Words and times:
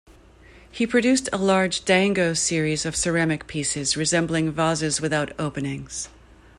He 0.71 0.87
produced 0.87 1.29
a 1.31 1.37
large 1.37 1.85
"Dango" 1.85 2.33
series 2.33 2.87
of 2.87 2.95
ceramic 2.95 3.45
pieces 3.45 3.95
resembling 3.95 4.51
vases 4.51 4.99
without 4.99 5.31
openings. 5.39 6.09